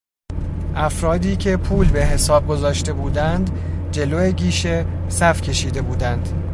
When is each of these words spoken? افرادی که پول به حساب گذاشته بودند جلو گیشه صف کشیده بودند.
افرادی 0.75 1.35
که 1.35 1.57
پول 1.57 1.89
به 1.91 2.05
حساب 2.05 2.47
گذاشته 2.47 2.93
بودند 2.93 3.49
جلو 3.91 4.31
گیشه 4.31 4.85
صف 5.09 5.41
کشیده 5.41 5.81
بودند. 5.81 6.43